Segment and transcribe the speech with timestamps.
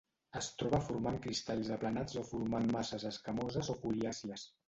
[0.39, 4.47] Es troba formant cristalls aplanats o formant masses escamoses o foliàcies.